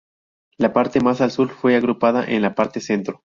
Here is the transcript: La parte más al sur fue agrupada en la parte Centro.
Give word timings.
La 0.57 0.73
parte 0.73 0.99
más 0.99 1.21
al 1.21 1.29
sur 1.29 1.51
fue 1.51 1.75
agrupada 1.75 2.25
en 2.25 2.41
la 2.41 2.55
parte 2.55 2.79
Centro. 2.81 3.21